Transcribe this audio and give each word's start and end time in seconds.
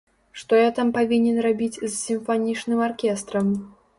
Што 0.41 0.53
я 0.61 0.69
там 0.79 0.87
павінен 0.97 1.37
рабіць 1.47 1.79
з 1.85 1.91
сімфанічным 2.05 2.81
аркестрам? 2.89 3.53